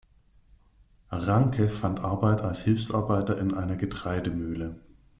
Ranke 1.11 1.69
fand 1.69 1.99
Arbeit 1.99 2.41
als 2.41 2.63
Hilfsarbeiter 2.63 3.37
in 3.37 3.53
einer 3.53 3.75
Getreidemühle. 3.75 4.75